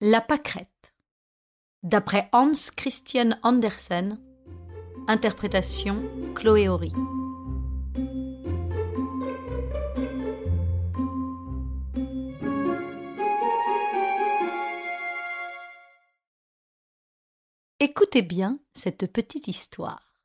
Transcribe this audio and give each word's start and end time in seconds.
La 0.00 0.20
pâquerette. 0.20 0.94
D'après 1.82 2.28
Hans 2.32 2.52
Christian 2.76 3.30
Andersen. 3.42 4.20
Interprétation 5.08 6.04
Chloé 6.36 6.68
Horry. 6.68 6.92
Écoutez 17.80 18.22
bien 18.22 18.60
cette 18.74 19.12
petite 19.12 19.48
histoire. 19.48 20.22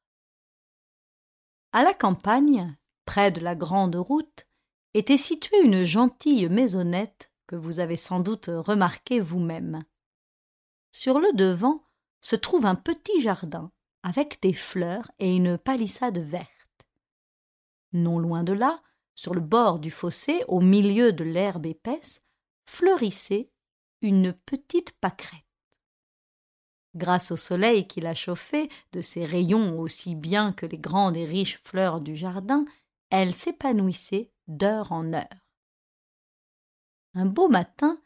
À 1.71 1.81
la 1.81 1.95
campagne, 1.95 2.77
près 3.05 3.31
de 3.31 3.39
la 3.39 3.55
grande 3.55 3.95
route, 3.95 4.45
était 4.93 5.17
située 5.17 5.61
une 5.63 5.81
gentille 5.81 6.47
maisonnette 6.47 7.32
vous 7.53 7.79
avez 7.79 7.97
sans 7.97 8.19
doute 8.19 8.49
remarqué 8.49 9.19
vous-même. 9.19 9.83
Sur 10.91 11.19
le 11.19 11.31
devant 11.33 11.83
se 12.21 12.35
trouve 12.35 12.65
un 12.65 12.75
petit 12.75 13.21
jardin 13.21 13.71
avec 14.03 14.41
des 14.41 14.53
fleurs 14.53 15.09
et 15.19 15.35
une 15.35 15.57
palissade 15.57 16.19
verte. 16.19 16.49
Non 17.93 18.19
loin 18.19 18.43
de 18.43 18.53
là, 18.53 18.81
sur 19.15 19.33
le 19.33 19.41
bord 19.41 19.79
du 19.79 19.91
fossé, 19.91 20.43
au 20.47 20.59
milieu 20.59 21.13
de 21.13 21.23
l'herbe 21.23 21.65
épaisse, 21.65 22.21
fleurissait 22.65 23.51
une 24.01 24.33
petite 24.33 24.91
pâquerette. 24.99 25.41
Grâce 26.95 27.31
au 27.31 27.37
soleil 27.37 27.87
qui 27.87 28.01
la 28.01 28.13
chauffait 28.13 28.69
de 28.91 29.01
ses 29.01 29.25
rayons 29.25 29.79
aussi 29.79 30.15
bien 30.15 30.53
que 30.53 30.65
les 30.65 30.77
grandes 30.77 31.17
et 31.17 31.25
riches 31.25 31.59
fleurs 31.63 31.99
du 31.99 32.15
jardin, 32.15 32.65
elle 33.09 33.33
s'épanouissait 33.33 34.31
d'heure 34.47 34.91
en 34.91 35.13
heure 35.13 35.42
un 37.13 37.25
beau 37.25 37.47
matin, 37.47 37.99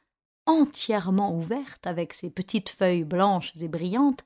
entièrement 0.46 1.34
ouverte, 1.34 1.88
avec 1.88 2.14
ses 2.14 2.30
petites 2.30 2.70
feuilles 2.70 3.04
blanches 3.04 3.54
et 3.62 3.68
brillantes, 3.68 4.26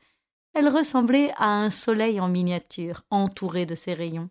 elle 0.54 0.68
ressemblait 0.68 1.32
à 1.38 1.48
un 1.48 1.70
soleil 1.70 2.20
en 2.20 2.27
miniature, 2.27 3.04
entouré 3.10 3.65
de 3.65 3.76
ses 3.76 3.93
rayons. 3.93 4.29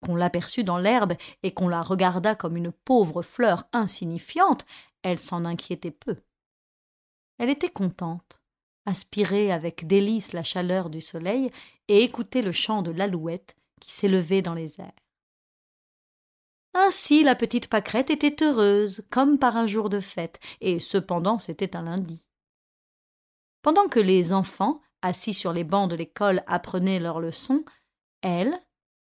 Qu'on 0.00 0.16
l'aperçut 0.16 0.64
dans 0.64 0.78
l'herbe 0.78 1.14
et 1.42 1.52
qu'on 1.52 1.68
la 1.68 1.82
regardât 1.82 2.34
comme 2.34 2.56
une 2.56 2.72
pauvre 2.72 3.22
fleur 3.22 3.64
insignifiante, 3.72 4.66
elle 5.02 5.18
s'en 5.18 5.44
inquiétait 5.44 5.90
peu. 5.90 6.16
Elle 7.38 7.50
était 7.50 7.70
contente, 7.70 8.40
aspirait 8.86 9.50
avec 9.50 9.86
délice 9.86 10.32
la 10.32 10.42
chaleur 10.42 10.90
du 10.90 11.00
soleil 11.00 11.50
et 11.88 12.02
écoutait 12.02 12.42
le 12.42 12.52
chant 12.52 12.82
de 12.82 12.90
l'alouette 12.90 13.56
qui 13.80 13.92
s'élevait 13.92 14.42
dans 14.42 14.54
les 14.54 14.80
airs. 14.80 15.03
Ainsi 16.74 17.22
la 17.22 17.36
petite 17.36 17.68
pâquerette 17.68 18.10
était 18.10 18.44
heureuse, 18.44 19.06
comme 19.10 19.38
par 19.38 19.56
un 19.56 19.66
jour 19.66 19.88
de 19.88 20.00
fête, 20.00 20.40
et 20.60 20.80
cependant 20.80 21.38
c'était 21.38 21.76
un 21.76 21.82
lundi. 21.82 22.20
Pendant 23.62 23.88
que 23.88 24.00
les 24.00 24.32
enfants, 24.32 24.82
assis 25.00 25.34
sur 25.34 25.52
les 25.52 25.62
bancs 25.62 25.88
de 25.88 25.94
l'école, 25.94 26.42
apprenaient 26.48 26.98
leurs 26.98 27.20
leçons, 27.20 27.64
elle, 28.22 28.60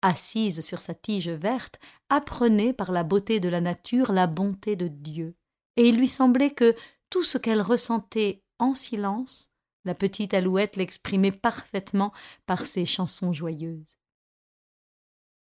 assise 0.02 0.60
sur 0.62 0.80
sa 0.80 0.92
tige 0.92 1.28
verte, 1.28 1.78
apprenait 2.08 2.72
par 2.72 2.90
la 2.90 3.04
beauté 3.04 3.38
de 3.38 3.48
la 3.48 3.60
nature 3.60 4.12
la 4.12 4.26
bonté 4.26 4.74
de 4.74 4.88
Dieu, 4.88 5.36
et 5.76 5.88
il 5.88 5.96
lui 5.96 6.08
semblait 6.08 6.54
que 6.54 6.74
tout 7.10 7.22
ce 7.22 7.38
qu'elle 7.38 7.62
ressentait 7.62 8.42
en 8.58 8.74
silence, 8.74 9.52
la 9.84 9.94
petite 9.94 10.34
alouette 10.34 10.76
l'exprimait 10.76 11.32
parfaitement 11.32 12.12
par 12.46 12.66
ses 12.66 12.86
chansons 12.86 13.32
joyeuses. 13.32 13.96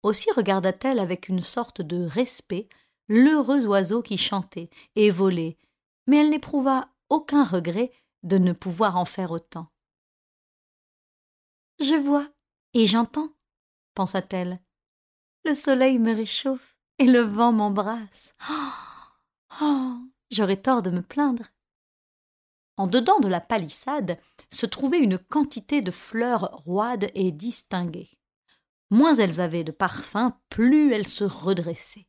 Aussi 0.03 0.29
regarda-t-elle 0.31 0.99
avec 0.99 1.27
une 1.27 1.41
sorte 1.41 1.81
de 1.81 2.05
respect 2.05 2.69
l'heureux 3.07 3.65
oiseau 3.65 4.01
qui 4.01 4.17
chantait 4.17 4.69
et 4.95 5.09
volait, 5.09 5.57
mais 6.05 6.17
elle 6.17 6.29
n'éprouva 6.29 6.89
aucun 7.09 7.43
regret 7.43 7.91
de 8.23 8.37
ne 8.37 8.53
pouvoir 8.53 8.97
en 8.97 9.05
faire 9.05 9.31
autant. 9.31 9.67
Je 11.79 11.95
vois 11.95 12.27
et 12.73 12.87
j'entends, 12.87 13.29
pensa-t-elle. 13.93 14.59
Le 15.45 15.53
soleil 15.53 15.99
me 15.99 16.13
réchauffe 16.13 16.75
et 16.99 17.05
le 17.05 17.21
vent 17.21 17.53
m'embrasse. 17.53 18.35
Oh, 18.49 19.61
oh 19.61 19.97
j'aurais 20.31 20.61
tort 20.61 20.81
de 20.81 20.89
me 20.89 21.01
plaindre. 21.01 21.45
En 22.75 22.87
dedans 22.87 23.19
de 23.19 23.27
la 23.27 23.41
palissade 23.41 24.19
se 24.51 24.65
trouvait 24.65 24.99
une 24.99 25.17
quantité 25.17 25.81
de 25.81 25.91
fleurs 25.91 26.51
roides 26.65 27.09
et 27.15 27.31
distinguées 27.31 28.17
moins 28.89 29.15
elles 29.15 29.41
avaient 29.41 29.63
de 29.63 29.71
parfum, 29.71 30.39
plus 30.49 30.93
elles 30.93 31.07
se 31.07 31.23
redressaient. 31.23 32.07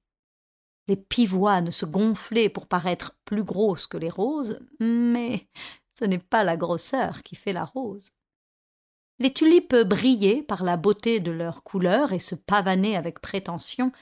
Les 0.86 0.96
pivoines 0.96 1.70
se 1.70 1.84
gonflaient 1.84 2.48
pour 2.48 2.66
paraître 2.66 3.16
plus 3.24 3.44
grosses 3.44 3.86
que 3.86 3.98
les 3.98 4.08
roses, 4.08 4.58
mais 4.80 5.48
ce 5.98 6.04
n'est 6.04 6.18
pas 6.18 6.44
la 6.44 6.56
grosseur 6.56 7.22
qui 7.22 7.36
fait 7.36 7.52
la 7.52 7.64
rose. 7.64 8.10
Les 9.18 9.32
tulipes 9.32 9.76
brillaient 9.76 10.42
par 10.42 10.62
la 10.62 10.76
beauté 10.76 11.20
de 11.20 11.32
leur 11.32 11.62
couleur 11.62 12.12
et 12.12 12.20
se 12.20 12.36
pavanaient 12.36 12.96
avec 12.96 13.20
prétention. 13.20 13.92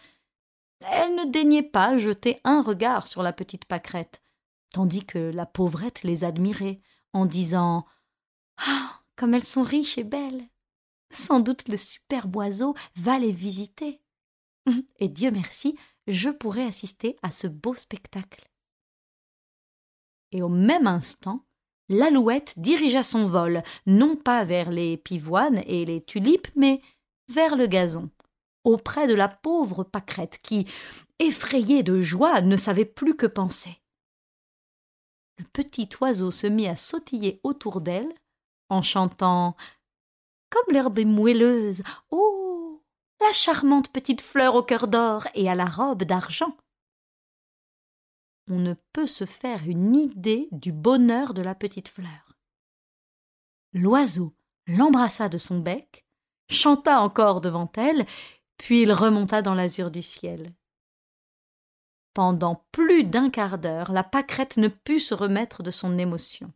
Elles 0.87 1.15
ne 1.15 1.25
daignaient 1.25 1.63
pas 1.63 1.97
jeter 1.97 2.41
un 2.45 2.63
regard 2.63 3.07
sur 3.07 3.23
la 3.23 3.33
petite 3.33 3.65
pâquerette, 3.65 4.23
tandis 4.73 5.07
que 5.07 5.19
la 5.19 5.47
pauvrette 5.47 6.03
les 6.03 6.23
admirait, 6.23 6.83
en 7.15 7.25
disant 7.25 7.87
Ah, 8.59 9.01
comme 9.17 9.33
elles 9.33 9.43
sont 9.43 9.63
riches 9.63 9.97
et 9.97 10.05
belles 10.05 10.47
sans 11.13 11.41
doute 11.41 11.69
le 11.69 11.77
superbe 11.77 12.37
oiseau 12.37 12.75
va 12.97 13.19
les 13.19 13.33
visiter. 13.33 14.01
Et 14.99 15.09
Dieu 15.09 15.31
merci, 15.31 15.77
je 16.07 16.31
pourrai 16.31 16.65
assister 16.65 17.17
à 17.23 17.31
ce 17.31 17.47
beau 17.47 17.75
spectacle. 17.75 18.49
Et 20.33 20.43
au 20.43 20.49
même 20.49 20.87
instant, 20.87 21.47
l'alouette 21.89 22.59
dirigea 22.59 23.05
son 23.05 23.27
vol, 23.27 23.63
non 23.87 24.17
pas 24.17 24.45
vers 24.45 24.71
les 24.71 24.97
pivoines 24.97 25.63
et 25.67 25.85
les 25.85 26.03
tulipes, 26.05 26.49
mais 26.57 26.81
vers 27.29 27.57
le 27.57 27.67
gazon, 27.67 28.11
auprès 28.65 29.07
de 29.07 29.15
la 29.15 29.29
pauvre 29.29 29.85
pâquerette 29.85 30.41
qui, 30.43 30.67
effrayée 31.19 31.83
de 31.83 32.03
joie, 32.03 32.41
ne 32.41 32.57
savait 32.57 32.85
plus 32.85 33.17
que 33.17 33.27
penser. 33.27 33.81
Le 35.39 35.45
petit 35.45 35.89
oiseau 36.01 36.31
se 36.31 36.47
mit 36.47 36.67
à 36.67 36.77
sautiller 36.77 37.41
autour 37.43 37.81
d'elle, 37.81 38.13
en 38.69 38.83
chantant 38.83 39.57
comme 40.51 40.75
l'herbe 40.75 40.99
est 40.99 41.05
moelleuse. 41.05 41.83
Oh. 42.11 42.85
La 43.21 43.33
charmante 43.33 43.89
petite 43.89 44.21
fleur 44.21 44.55
au 44.55 44.63
cœur 44.63 44.89
d'or 44.89 45.27
et 45.35 45.49
à 45.49 45.55
la 45.55 45.67
robe 45.67 46.05
d'argent. 46.05 46.57
On 48.49 48.59
ne 48.59 48.75
peut 48.93 49.07
se 49.07 49.25
faire 49.25 49.63
une 49.67 49.97
idée 49.97 50.49
du 50.53 50.73
bonheur 50.73 51.35
de 51.35 51.43
la 51.43 51.55
petite 51.55 51.89
fleur. 51.89 52.37
L'oiseau 53.73 54.37
l'embrassa 54.67 55.29
de 55.29 55.39
son 55.39 55.61
bec, 55.61 56.05
chanta 56.51 57.01
encore 57.01 57.41
devant 57.41 57.71
elle, 57.77 58.07
puis 58.57 58.83
il 58.83 58.93
remonta 58.93 59.43
dans 59.43 59.55
l'azur 59.55 59.91
du 59.91 60.03
ciel. 60.03 60.55
Pendant 62.15 62.65
plus 62.73 63.05
d'un 63.05 63.31
quart 63.31 63.59
d'heure, 63.59 63.93
la 63.93 64.03
pâquerette 64.03 64.57
ne 64.57 64.69
put 64.69 65.01
se 65.01 65.15
remettre 65.15 65.63
de 65.63 65.71
son 65.71 65.99
émotion. 65.99 66.53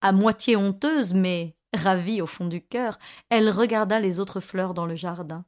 À 0.00 0.12
moitié 0.12 0.56
honteuse, 0.56 1.14
mais 1.14 1.55
Ravie 1.76 2.20
au 2.20 2.26
fond 2.26 2.46
du 2.46 2.62
cœur, 2.62 2.98
elle 3.28 3.50
regarda 3.50 4.00
les 4.00 4.20
autres 4.20 4.40
fleurs 4.40 4.74
dans 4.74 4.86
le 4.86 4.96
jardin. 4.96 5.44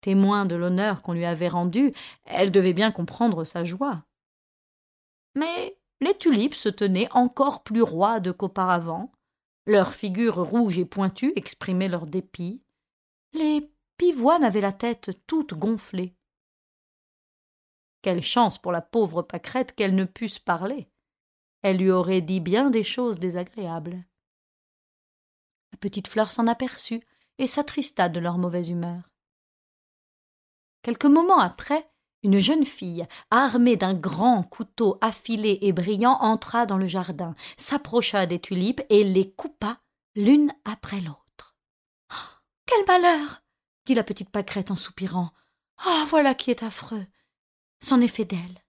Témoin 0.00 0.46
de 0.46 0.56
l'honneur 0.56 1.02
qu'on 1.02 1.12
lui 1.12 1.26
avait 1.26 1.48
rendu, 1.48 1.92
elle 2.24 2.50
devait 2.50 2.72
bien 2.72 2.90
comprendre 2.90 3.44
sa 3.44 3.64
joie. 3.64 4.02
Mais 5.34 5.76
les 6.00 6.16
tulipes 6.16 6.54
se 6.54 6.68
tenaient 6.68 7.08
encore 7.12 7.62
plus 7.62 7.82
roides 7.82 8.32
qu'auparavant. 8.32 9.12
Leurs 9.66 9.92
figures 9.92 10.38
rouges 10.38 10.78
et 10.78 10.86
pointues 10.86 11.32
exprimaient 11.36 11.88
leur 11.88 12.06
dépit. 12.06 12.62
Les 13.34 13.70
pivoines 13.98 14.44
avaient 14.44 14.62
la 14.62 14.72
tête 14.72 15.10
toute 15.26 15.54
gonflée. 15.54 16.14
Quelle 18.02 18.22
chance 18.22 18.56
pour 18.56 18.72
la 18.72 18.80
pauvre 18.80 19.20
pâquerette 19.20 19.74
qu'elle 19.74 19.94
ne 19.94 20.04
puisse 20.04 20.38
parler. 20.38 20.88
Elle 21.62 21.76
lui 21.76 21.90
aurait 21.90 22.22
dit 22.22 22.40
bien 22.40 22.70
des 22.70 22.84
choses 22.84 23.18
désagréables 23.18 24.02
petite 25.80 26.08
fleur 26.08 26.32
s'en 26.32 26.46
aperçut 26.46 27.02
et 27.38 27.46
s'attrista 27.46 28.08
de 28.08 28.20
leur 28.20 28.38
mauvaise 28.38 28.68
humeur. 28.68 29.10
Quelques 30.82 31.06
moments 31.06 31.40
après, 31.40 31.90
une 32.22 32.38
jeune 32.38 32.66
fille, 32.66 33.06
armée 33.30 33.76
d'un 33.76 33.94
grand 33.94 34.42
couteau 34.42 34.98
affilé 35.00 35.58
et 35.62 35.72
brillant, 35.72 36.18
entra 36.20 36.66
dans 36.66 36.76
le 36.76 36.86
jardin, 36.86 37.34
s'approcha 37.56 38.26
des 38.26 38.40
tulipes 38.40 38.82
et 38.90 39.04
les 39.04 39.32
coupa 39.32 39.80
l'une 40.14 40.52
après 40.64 41.00
l'autre. 41.00 41.56
Oh, 42.12 42.38
quel 42.66 42.84
malheur 42.86 43.42
dit 43.86 43.94
la 43.94 44.04
petite 44.04 44.30
pâquerette 44.30 44.70
en 44.70 44.76
soupirant. 44.76 45.32
Ah, 45.78 46.04
voilà 46.08 46.34
qui 46.34 46.50
est 46.50 46.62
affreux. 46.62 47.06
C'en 47.80 48.00
est 48.00 48.08
fait 48.08 48.26
d'elle. 48.26 48.64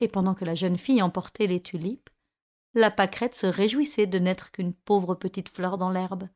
Et 0.00 0.08
pendant 0.08 0.34
que 0.34 0.44
la 0.44 0.54
jeune 0.54 0.76
fille 0.76 1.02
emportait 1.02 1.46
les 1.46 1.62
tulipes, 1.62 2.10
la 2.78 2.90
pâquerette 2.90 3.34
se 3.34 3.46
réjouissait 3.46 4.06
de 4.06 4.18
n'être 4.18 4.50
qu'une 4.50 4.74
pauvre 4.74 5.14
petite 5.14 5.48
fleur 5.48 5.78
dans 5.78 5.90
l'herbe. 5.90 6.28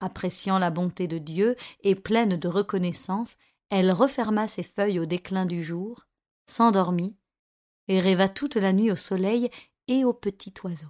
Appréciant 0.00 0.58
la 0.58 0.70
bonté 0.70 1.06
de 1.06 1.18
Dieu 1.18 1.56
et 1.82 1.94
pleine 1.94 2.36
de 2.36 2.48
reconnaissance, 2.48 3.36
elle 3.70 3.90
referma 3.90 4.46
ses 4.48 4.62
feuilles 4.62 5.00
au 5.00 5.06
déclin 5.06 5.46
du 5.46 5.62
jour, 5.62 6.06
s'endormit 6.46 7.16
et 7.88 8.00
rêva 8.00 8.28
toute 8.28 8.56
la 8.56 8.72
nuit 8.72 8.90
au 8.90 8.96
soleil 8.96 9.50
et 9.88 10.04
au 10.04 10.12
petit 10.12 10.52
oiseau. 10.64 10.88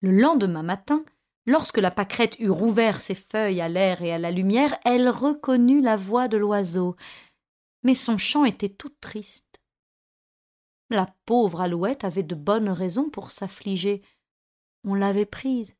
Le 0.00 0.10
lendemain 0.10 0.62
matin, 0.62 1.04
lorsque 1.46 1.78
la 1.78 1.90
pâquerette 1.90 2.38
eut 2.38 2.50
rouvert 2.50 3.00
ses 3.00 3.14
feuilles 3.14 3.60
à 3.60 3.68
l'air 3.68 4.02
et 4.02 4.12
à 4.12 4.18
la 4.18 4.30
lumière, 4.30 4.78
elle 4.84 5.08
reconnut 5.08 5.80
la 5.80 5.96
voix 5.96 6.28
de 6.28 6.36
l'oiseau, 6.36 6.96
mais 7.82 7.94
son 7.94 8.18
chant 8.18 8.44
était 8.44 8.68
tout 8.68 8.92
triste. 9.00 9.45
La 10.90 11.12
pauvre 11.24 11.60
alouette 11.60 12.04
avait 12.04 12.22
de 12.22 12.34
bonnes 12.34 12.68
raisons 12.68 13.10
pour 13.10 13.30
s'affliger. 13.30 14.02
On 14.84 14.94
l'avait 14.94 15.26
prise 15.26 15.74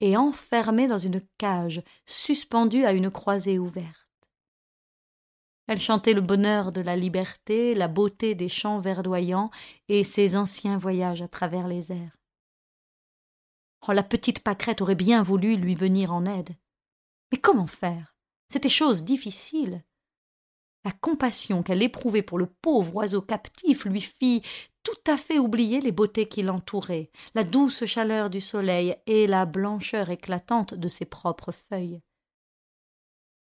et 0.00 0.16
enfermée 0.16 0.86
dans 0.86 0.98
une 0.98 1.20
cage, 1.38 1.82
suspendue 2.06 2.84
à 2.84 2.92
une 2.92 3.10
croisée 3.10 3.58
ouverte. 3.58 4.08
Elle 5.66 5.80
chantait 5.80 6.14
le 6.14 6.20
bonheur 6.20 6.72
de 6.72 6.80
la 6.80 6.96
liberté, 6.96 7.74
la 7.74 7.88
beauté 7.88 8.34
des 8.34 8.48
champs 8.48 8.80
verdoyants 8.80 9.50
et 9.88 10.02
ses 10.02 10.34
anciens 10.34 10.78
voyages 10.78 11.20
à 11.20 11.28
travers 11.28 11.68
les 11.68 11.92
airs. 11.92 12.16
Oh, 13.86 13.92
la 13.92 14.02
petite 14.02 14.40
pâquerette 14.40 14.80
aurait 14.80 14.94
bien 14.94 15.22
voulu 15.22 15.56
lui 15.56 15.74
venir 15.74 16.12
en 16.12 16.24
aide. 16.24 16.56
Mais 17.30 17.38
comment 17.38 17.66
faire? 17.66 18.16
C'était 18.48 18.68
chose 18.68 19.04
difficile. 19.04 19.84
La 20.88 20.94
compassion 21.02 21.62
qu'elle 21.62 21.82
éprouvait 21.82 22.22
pour 22.22 22.38
le 22.38 22.46
pauvre 22.46 22.94
oiseau 22.94 23.20
captif 23.20 23.84
lui 23.84 24.00
fit 24.00 24.40
tout 24.82 24.96
à 25.06 25.18
fait 25.18 25.38
oublier 25.38 25.82
les 25.82 25.92
beautés 25.92 26.28
qui 26.28 26.40
l'entouraient, 26.40 27.10
la 27.34 27.44
douce 27.44 27.84
chaleur 27.84 28.30
du 28.30 28.40
soleil 28.40 28.96
et 29.04 29.26
la 29.26 29.44
blancheur 29.44 30.08
éclatante 30.08 30.72
de 30.72 30.88
ses 30.88 31.04
propres 31.04 31.52
feuilles. 31.52 32.00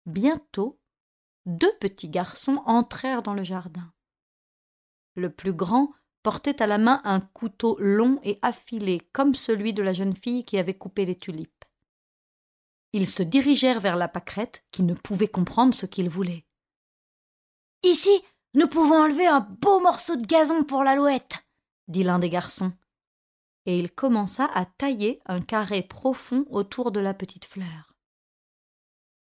Bientôt, 0.04 0.78
deux 1.46 1.72
petits 1.80 2.10
garçons 2.10 2.62
entrèrent 2.66 3.22
dans 3.22 3.32
le 3.32 3.42
jardin. 3.42 3.90
Le 5.14 5.30
plus 5.30 5.54
grand 5.54 5.94
portait 6.22 6.60
à 6.60 6.66
la 6.66 6.76
main 6.76 7.00
un 7.04 7.20
couteau 7.20 7.78
long 7.80 8.20
et 8.22 8.38
affilé 8.42 9.00
comme 9.14 9.34
celui 9.34 9.72
de 9.72 9.82
la 9.82 9.94
jeune 9.94 10.14
fille 10.14 10.44
qui 10.44 10.58
avait 10.58 10.76
coupé 10.76 11.06
les 11.06 11.18
tulipes. 11.18 11.64
Ils 12.92 13.08
se 13.08 13.22
dirigèrent 13.22 13.80
vers 13.80 13.96
la 13.96 14.08
pâquerette 14.08 14.62
qui 14.72 14.82
ne 14.82 14.92
pouvait 14.92 15.26
comprendre 15.26 15.72
ce 15.72 15.86
qu'ils 15.86 16.10
voulaient. 16.10 16.44
Ici, 17.90 18.22
nous 18.54 18.68
pouvons 18.68 19.02
enlever 19.02 19.26
un 19.26 19.40
beau 19.40 19.80
morceau 19.80 20.14
de 20.14 20.24
gazon 20.24 20.62
pour 20.62 20.84
l'alouette, 20.84 21.38
dit 21.88 22.04
l'un 22.04 22.20
des 22.20 22.30
garçons. 22.30 22.72
Et 23.66 23.80
il 23.80 23.90
commença 23.90 24.48
à 24.54 24.64
tailler 24.64 25.20
un 25.26 25.40
carré 25.40 25.82
profond 25.82 26.44
autour 26.50 26.92
de 26.92 27.00
la 27.00 27.14
petite 27.14 27.46
fleur. 27.46 27.96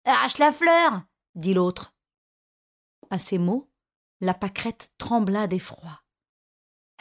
Arrache 0.06 0.38
la 0.38 0.54
fleur, 0.54 1.02
dit 1.34 1.56
l'autre. 1.56 1.96
À 3.10 3.18
ces 3.18 3.40
mots, 3.40 3.68
la 4.20 4.36
pâquerette 4.36 4.92
trembla 5.00 5.48
d'effroi. 5.48 6.04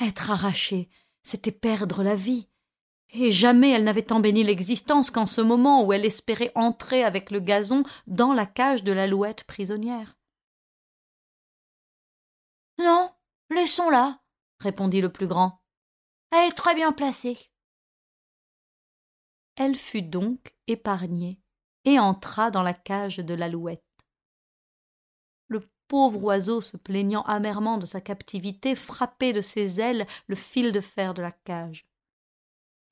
Être 0.01 0.31
arrachée, 0.31 0.89
c'était 1.23 1.53
perdre 1.53 2.03
la 2.03 2.15
vie. 2.15 2.49
Et 3.11 3.33
jamais 3.33 3.73
elle 3.73 3.85
n'avait 3.85 4.01
tant 4.01 4.21
béni 4.21 4.45
l'existence 4.45 5.11
qu'en 5.11 5.27
ce 5.27 5.43
moment 5.43 5.85
où 5.85 5.93
elle 5.93 6.07
espérait 6.07 6.53
entrer 6.55 7.05
avec 7.05 7.31
le 7.31 7.41
gazon 7.41 7.83
dans 8.07 8.33
la 8.33 8.47
cage 8.47 8.83
de 8.83 8.93
l'alouette 8.93 9.45
prisonnière. 9.45 10.17
Non, 12.81 13.11
laissons-la, 13.51 14.21
répondit 14.59 15.01
le 15.01 15.13
plus 15.13 15.27
grand. 15.29 15.63
Elle 16.33 16.49
est 16.49 16.57
très 16.57 16.75
bien 16.75 16.93
placée. 16.93 17.39
Elle 19.57 19.77
fut 19.77 20.03
donc 20.03 20.55
épargnée 20.67 21.41
et 21.85 21.99
entra 21.99 22.51
dans 22.51 22.63
la 22.63 22.75
cage 22.75 23.19
de 23.19 23.35
l'alouette 23.35 23.85
pauvre 25.91 26.23
oiseau 26.23 26.61
se 26.61 26.77
plaignant 26.77 27.23
amèrement 27.23 27.77
de 27.77 27.85
sa 27.85 28.01
captivité 28.01 28.77
frappait 28.77 29.33
de 29.33 29.41
ses 29.41 29.81
ailes 29.81 30.07
le 30.29 30.37
fil 30.37 30.71
de 30.71 30.81
fer 30.81 31.15
de 31.15 31.21
la 31.21 31.33
cage. 31.33 31.85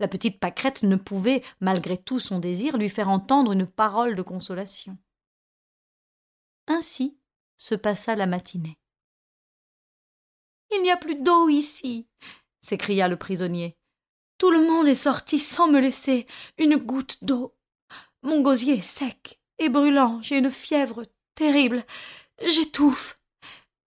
La 0.01 0.09
petite 0.09 0.41
pâquerette 0.41 0.83
ne 0.83 0.97
pouvait, 0.97 1.45
malgré 1.61 1.97
tout 1.97 2.19
son 2.19 2.41
désir, 2.41 2.77
lui 2.77 2.91
faire 2.91 3.09
entendre 3.09 3.53
une 3.53 3.69
parole 3.69 4.17
de 4.17 4.23
consolation. 4.23 4.99
Ainsi 6.67 7.17
se 7.57 7.77
passa 7.77 8.17
la 8.17 8.27
matinée. 8.27 8.81
Il 10.73 10.83
n'y 10.83 10.91
a 10.91 10.97
plus 10.97 11.17
d'eau 11.17 11.49
ici, 11.49 12.07
s'écria 12.61 13.09
le 13.09 13.17
prisonnier. 13.17 13.77
Tout 14.39 14.51
le 14.51 14.61
monde 14.61 14.87
est 14.87 14.95
sorti 14.95 15.39
sans 15.39 15.69
me 15.69 15.81
laisser 15.81 16.27
une 16.59 16.77
goutte 16.77 17.19
d'eau. 17.23 17.57
Mon 18.23 18.41
gosier 18.41 18.75
est 18.75 18.83
sec 18.83 19.41
et 19.59 19.69
brûlant, 19.69 20.21
j'ai 20.23 20.39
une 20.39 20.51
fièvre 20.51 21.05
terrible. 21.35 21.85
J'étouffe. 22.45 23.19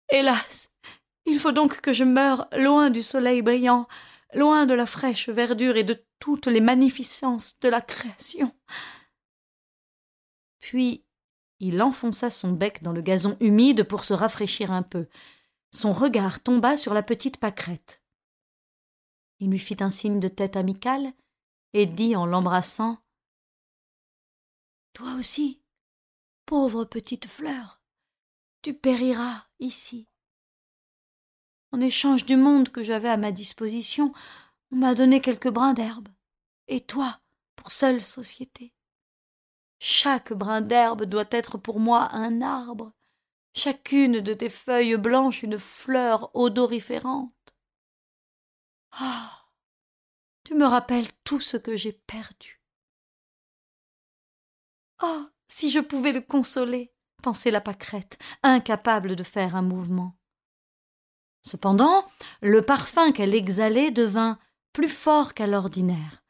Hélas. 0.09 0.71
Il 1.25 1.39
faut 1.39 1.51
donc 1.51 1.81
que 1.81 1.91
je 1.91 2.05
meure 2.05 2.47
loin 2.57 2.89
du 2.89 3.03
soleil 3.03 3.41
brillant, 3.41 3.87
loin 4.33 4.65
de 4.65 4.73
la 4.73 4.85
fraîche 4.85 5.27
verdure 5.27 5.75
et 5.75 5.83
de 5.83 6.01
toutes 6.19 6.47
les 6.47 6.61
magnificences 6.61 7.59
de 7.59 7.67
la 7.67 7.81
création. 7.81 8.53
Puis 10.61 11.03
il 11.59 11.81
enfonça 11.81 12.29
son 12.29 12.51
bec 12.51 12.81
dans 12.83 12.93
le 12.93 13.01
gazon 13.01 13.35
humide 13.39 13.83
pour 13.83 14.05
se 14.05 14.13
rafraîchir 14.13 14.71
un 14.71 14.83
peu. 14.83 15.07
Son 15.71 15.91
regard 15.93 16.41
tomba 16.41 16.77
sur 16.77 16.93
la 16.93 17.03
petite 17.03 17.37
pâquerette. 17.37 18.01
Il 19.39 19.49
lui 19.49 19.59
fit 19.59 19.77
un 19.81 19.89
signe 19.89 20.19
de 20.19 20.27
tête 20.27 20.55
amical 20.55 21.13
et 21.73 21.85
dit 21.85 22.15
en 22.15 22.25
l'embrassant 22.25 22.97
Toi 24.93 25.13
aussi, 25.13 25.61
pauvre 26.45 26.85
petite 26.85 27.27
fleur, 27.27 27.81
tu 28.61 28.73
périras 28.73 29.45
ici. 29.59 30.07
En 31.71 31.81
échange 31.81 32.25
du 32.25 32.37
monde 32.37 32.69
que 32.69 32.83
j'avais 32.83 33.09
à 33.09 33.17
ma 33.17 33.31
disposition, 33.31 34.13
on 34.71 34.77
m'a 34.77 34.95
donné 34.95 35.21
quelques 35.21 35.49
brins 35.49 35.73
d'herbe, 35.73 36.07
et 36.67 36.81
toi, 36.81 37.19
pour 37.55 37.71
seule 37.71 38.01
société. 38.01 38.73
Chaque 39.79 40.33
brin 40.33 40.61
d'herbe 40.61 41.03
doit 41.03 41.27
être 41.31 41.57
pour 41.57 41.79
moi 41.79 42.09
un 42.13 42.41
arbre, 42.41 42.93
chacune 43.57 44.21
de 44.21 44.33
tes 44.33 44.49
feuilles 44.49 44.97
blanches 44.97 45.43
une 45.43 45.59
fleur 45.59 46.31
odoriférante. 46.35 47.55
Ah. 48.91 49.33
Tu 50.43 50.53
me 50.53 50.65
rappelles 50.65 51.11
tout 51.23 51.41
ce 51.41 51.57
que 51.57 51.75
j'ai 51.75 51.93
perdu. 51.93 52.61
Ah. 54.99 55.29
Si 55.49 55.71
je 55.71 55.79
pouvais 55.79 56.11
le 56.11 56.21
consoler 56.21 56.93
pensait 57.23 57.51
la 57.51 57.61
pâquerette, 57.61 58.19
incapable 58.43 59.15
de 59.15 59.23
faire 59.23 59.55
un 59.55 59.61
mouvement. 59.61 60.17
Cependant, 61.41 62.05
le 62.41 62.61
parfum 62.61 63.11
qu'elle 63.11 63.33
exhalait 63.33 63.91
devint 63.91 64.37
plus 64.71 64.89
fort 64.89 65.33
qu'à 65.33 65.47
l'ordinaire. 65.47 66.23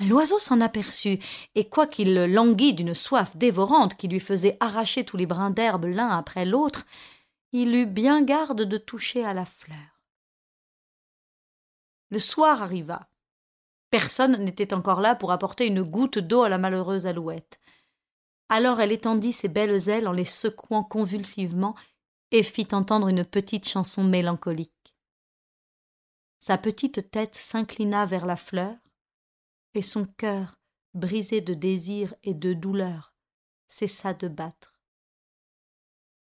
L'oiseau 0.00 0.38
s'en 0.38 0.60
aperçut, 0.60 1.18
et 1.54 1.68
quoiqu'il 1.68 2.26
languît 2.26 2.74
d'une 2.74 2.94
soif 2.94 3.34
dévorante 3.36 3.94
qui 3.94 4.08
lui 4.08 4.20
faisait 4.20 4.58
arracher 4.60 5.04
tous 5.04 5.16
les 5.16 5.24
brins 5.26 5.50
d'herbe 5.50 5.86
l'un 5.86 6.08
après 6.08 6.44
l'autre, 6.44 6.84
il 7.52 7.74
eut 7.74 7.86
bien 7.86 8.22
garde 8.22 8.62
de 8.62 8.76
toucher 8.76 9.24
à 9.24 9.32
la 9.32 9.46
fleur. 9.46 10.02
Le 12.10 12.18
soir 12.18 12.62
arriva. 12.62 13.08
Personne 13.90 14.36
n'était 14.44 14.74
encore 14.74 15.00
là 15.00 15.14
pour 15.14 15.32
apporter 15.32 15.66
une 15.66 15.82
goutte 15.82 16.18
d'eau 16.18 16.42
à 16.42 16.48
la 16.48 16.58
malheureuse 16.58 17.06
alouette. 17.06 17.58
Alors 18.48 18.80
elle 18.80 18.92
étendit 18.92 19.32
ses 19.32 19.48
belles 19.48 19.88
ailes 19.88 20.06
en 20.06 20.12
les 20.12 20.24
secouant 20.24 20.84
convulsivement 20.84 21.74
et 22.30 22.42
fit 22.42 22.68
entendre 22.72 23.08
une 23.08 23.24
petite 23.24 23.68
chanson 23.68 24.04
mélancolique. 24.04 24.72
Sa 26.38 26.58
petite 26.58 27.10
tête 27.10 27.34
s'inclina 27.34 28.06
vers 28.06 28.26
la 28.26 28.36
fleur, 28.36 28.76
et 29.76 29.82
son 29.82 30.04
cœur, 30.04 30.58
brisé 30.94 31.40
de 31.40 31.54
désir 31.54 32.14
et 32.22 32.34
de 32.34 32.54
douleur, 32.54 33.14
cessa 33.68 34.14
de 34.14 34.28
battre. 34.28 34.80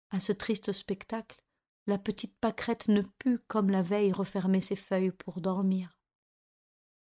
À 0.09 0.19
ce 0.19 0.31
triste 0.31 0.71
spectacle, 0.71 1.43
la 1.85 1.97
petite 1.97 2.37
pâquerette 2.39 2.87
ne 2.87 3.01
put, 3.01 3.39
comme 3.47 3.69
la 3.69 3.83
veille, 3.83 4.13
refermer 4.13 4.61
ses 4.61 4.75
feuilles 4.75 5.11
pour 5.11 5.41
dormir. 5.41 5.99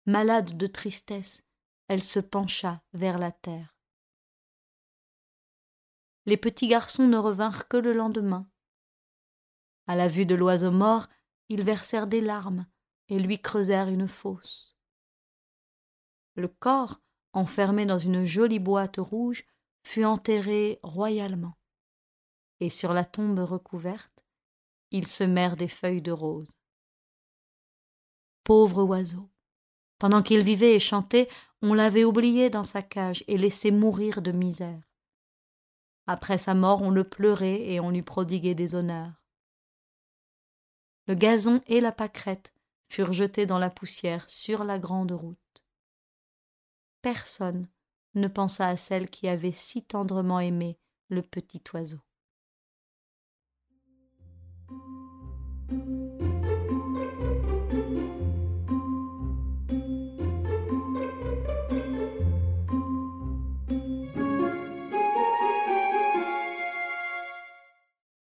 Malade 0.07 0.57
de 0.57 0.66
tristesse, 0.66 1.43
elle 1.88 2.02
se 2.02 2.21
pencha 2.21 2.83
vers 2.93 3.19
la 3.19 3.33
terre 3.33 3.75
les 6.26 6.37
petits 6.37 6.69
garçons 6.69 7.07
ne 7.07 7.16
revinrent 7.16 7.69
que 7.69 7.76
le 7.76 7.93
lendemain. 7.93 8.49
À 9.87 9.95
la 9.95 10.09
vue 10.09 10.26
de 10.26 10.35
l'oiseau 10.35 10.71
mort, 10.71 11.09
ils 11.49 11.62
versèrent 11.62 12.07
des 12.07 12.21
larmes 12.21 12.66
et 13.09 13.19
lui 13.19 13.40
creusèrent 13.40 13.88
une 13.88 14.09
fosse. 14.09 14.74
Le 16.37 16.49
corps, 16.49 17.00
enfermé 17.33 17.87
dans 17.87 17.99
une 17.99 18.25
jolie 18.25 18.59
boîte 18.59 18.97
rouge, 18.99 19.45
fut 19.83 20.05
enterré 20.05 20.81
royalement, 20.83 21.57
et 22.61 22.71
sur 22.71 22.93
la 22.93 23.05
tombe 23.05 23.38
recouverte, 23.38 24.25
ils 24.91 25.07
semèrent 25.07 25.57
des 25.57 25.69
feuilles 25.69 26.03
de 26.03 26.12
rose. 26.12 26.50
Pauvre 28.45 28.83
oiseau. 28.85 29.29
Pendant 29.99 30.23
qu'il 30.23 30.43
vivait 30.43 30.75
et 30.75 30.81
chantait, 30.81 31.29
on 31.62 31.73
l'avait 31.73 32.05
oublié 32.05 32.50
dans 32.50 32.64
sa 32.64 32.83
cage 32.83 33.25
et 33.26 33.38
laissé 33.38 33.71
mourir 33.71 34.21
de 34.21 34.33
misère. 34.33 34.83
Après 36.07 36.37
sa 36.37 36.55
mort, 36.55 36.83
on 36.83 36.91
le 36.91 37.05
pleurait 37.05 37.62
et 37.62 37.81
on 37.81 37.91
lui 37.91 38.03
prodiguait 38.03 38.55
des 38.55 38.75
honneurs. 38.75 39.23
le 41.07 41.14
gazon 41.14 41.61
et 41.67 41.81
la 41.81 41.93
pâquerette 41.93 42.53
furent 42.88 43.12
jetés 43.12 43.47
dans 43.47 43.59
la 43.59 43.71
poussière 43.71 44.29
sur 44.29 44.64
la 44.64 44.79
grande 44.79 45.12
route. 45.12 45.44
Personne 47.04 47.68
ne 48.14 48.28
pensa 48.28 48.66
à 48.66 48.78
celle 48.78 49.11
qui 49.11 49.28
avait 49.28 49.52
si 49.52 49.84
tendrement 49.84 50.40
aimé 50.40 50.78
le 51.11 51.20
petit 51.20 51.62
oiseau. 51.75 52.00